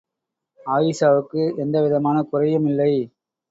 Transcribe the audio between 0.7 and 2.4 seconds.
ஆயீஷாவுக்கு எந்த விதமான